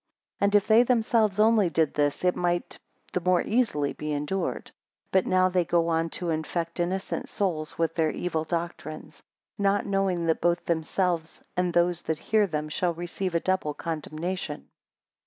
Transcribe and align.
9 0.41 0.47
And 0.47 0.55
if 0.55 0.65
they 0.65 0.81
themselves 0.81 1.39
only 1.39 1.69
did 1.69 1.93
this, 1.93 2.25
it 2.25 2.35
might 2.35 2.79
the 3.13 3.21
more 3.21 3.43
easily 3.43 3.93
be 3.93 4.11
endured; 4.11 4.71
but 5.11 5.27
now 5.27 5.47
they 5.47 5.63
go 5.63 5.89
on 5.89 6.09
to 6.09 6.31
infect 6.31 6.79
innocent 6.79 7.29
souls 7.29 7.77
with 7.77 7.93
their 7.93 8.09
evil 8.09 8.43
doctrines; 8.43 9.21
not 9.59 9.85
knowing 9.85 10.25
that 10.25 10.41
both 10.41 10.65
themselves, 10.65 11.43
and 11.55 11.71
those 11.71 12.01
that 12.01 12.17
hear 12.17 12.47
them, 12.47 12.67
shall 12.67 12.95
receive 12.95 13.35
a 13.35 13.39
double 13.39 13.75
condemnation. 13.75 14.69